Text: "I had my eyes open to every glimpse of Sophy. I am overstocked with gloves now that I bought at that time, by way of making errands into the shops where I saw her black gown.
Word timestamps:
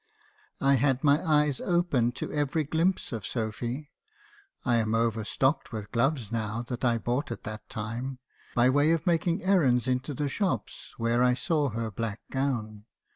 "I 0.59 0.77
had 0.77 1.03
my 1.03 1.21
eyes 1.23 1.59
open 1.61 2.11
to 2.13 2.33
every 2.33 2.63
glimpse 2.63 3.11
of 3.11 3.23
Sophy. 3.23 3.91
I 4.65 4.77
am 4.77 4.95
overstocked 4.95 5.71
with 5.71 5.91
gloves 5.91 6.31
now 6.31 6.63
that 6.69 6.83
I 6.83 6.97
bought 6.97 7.31
at 7.31 7.43
that 7.43 7.69
time, 7.69 8.17
by 8.55 8.67
way 8.67 8.93
of 8.93 9.05
making 9.05 9.43
errands 9.43 9.87
into 9.87 10.15
the 10.15 10.27
shops 10.27 10.95
where 10.97 11.21
I 11.21 11.35
saw 11.35 11.69
her 11.69 11.91
black 11.91 12.21
gown. 12.31 12.85